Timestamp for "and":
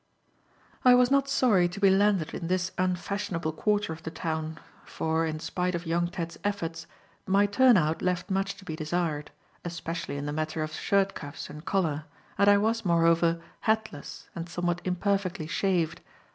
11.51-11.65, 12.39-12.49, 14.33-14.49